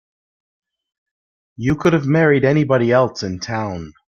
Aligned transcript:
You 1.57 1.75
could 1.75 1.93
have 1.93 2.07
married 2.07 2.43
anybody 2.43 2.91
else 2.91 3.21
in 3.21 3.37
town. 3.39 3.93